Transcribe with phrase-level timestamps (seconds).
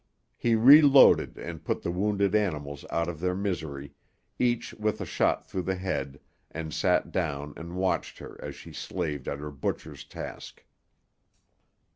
[0.35, 3.93] He reloaded and put the wounded animals out of their misery,
[4.39, 8.73] each with a shot through the head, and sat down and watched her as she
[8.73, 10.63] slaved at her butcher's task.